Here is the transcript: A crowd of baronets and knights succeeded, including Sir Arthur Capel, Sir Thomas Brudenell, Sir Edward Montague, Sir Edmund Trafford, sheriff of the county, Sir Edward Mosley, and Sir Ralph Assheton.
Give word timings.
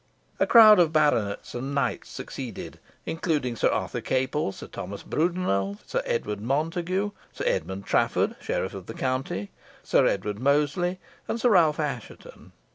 A 0.39 0.47
crowd 0.47 0.79
of 0.79 0.91
baronets 0.91 1.53
and 1.53 1.75
knights 1.75 2.09
succeeded, 2.09 2.79
including 3.05 3.55
Sir 3.55 3.69
Arthur 3.69 4.01
Capel, 4.01 4.51
Sir 4.51 4.65
Thomas 4.65 5.03
Brudenell, 5.03 5.77
Sir 5.85 6.01
Edward 6.07 6.41
Montague, 6.41 7.11
Sir 7.31 7.43
Edmund 7.45 7.85
Trafford, 7.85 8.35
sheriff 8.41 8.73
of 8.73 8.87
the 8.87 8.95
county, 8.95 9.51
Sir 9.83 10.07
Edward 10.07 10.39
Mosley, 10.39 10.99
and 11.27 11.39
Sir 11.39 11.51
Ralph 11.51 11.79
Assheton. 11.79 12.51